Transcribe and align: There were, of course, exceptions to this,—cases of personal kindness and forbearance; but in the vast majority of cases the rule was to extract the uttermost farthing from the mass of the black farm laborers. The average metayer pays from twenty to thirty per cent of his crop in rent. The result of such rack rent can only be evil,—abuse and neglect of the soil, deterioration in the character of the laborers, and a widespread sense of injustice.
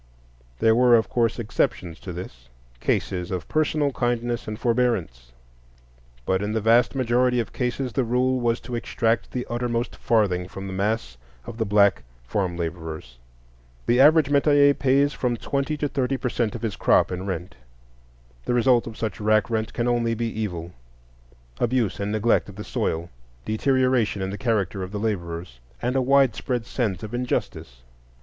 There 0.57 0.73
were, 0.75 0.95
of 0.95 1.09
course, 1.09 1.37
exceptions 1.37 1.99
to 1.99 2.11
this,—cases 2.11 3.29
of 3.29 3.47
personal 3.47 3.91
kindness 3.91 4.47
and 4.47 4.57
forbearance; 4.59 5.31
but 6.25 6.41
in 6.41 6.53
the 6.53 6.59
vast 6.59 6.95
majority 6.95 7.39
of 7.39 7.53
cases 7.53 7.93
the 7.93 8.03
rule 8.03 8.39
was 8.39 8.59
to 8.61 8.73
extract 8.73 9.29
the 9.29 9.45
uttermost 9.47 9.95
farthing 9.95 10.47
from 10.47 10.65
the 10.65 10.73
mass 10.73 11.17
of 11.45 11.59
the 11.59 11.65
black 11.67 12.01
farm 12.23 12.57
laborers. 12.57 13.19
The 13.85 13.99
average 13.99 14.31
metayer 14.31 14.73
pays 14.73 15.13
from 15.13 15.37
twenty 15.37 15.77
to 15.77 15.87
thirty 15.87 16.17
per 16.17 16.29
cent 16.29 16.55
of 16.55 16.63
his 16.63 16.75
crop 16.75 17.11
in 17.11 17.27
rent. 17.27 17.53
The 18.45 18.55
result 18.55 18.87
of 18.87 18.97
such 18.97 19.19
rack 19.21 19.51
rent 19.51 19.71
can 19.71 19.87
only 19.87 20.15
be 20.15 20.25
evil,—abuse 20.27 21.99
and 21.99 22.11
neglect 22.11 22.49
of 22.49 22.55
the 22.55 22.63
soil, 22.63 23.11
deterioration 23.45 24.23
in 24.23 24.31
the 24.31 24.37
character 24.39 24.81
of 24.81 24.91
the 24.91 24.99
laborers, 24.99 25.59
and 25.79 25.95
a 25.95 26.01
widespread 26.01 26.65
sense 26.65 27.03
of 27.03 27.13
injustice. 27.13 27.83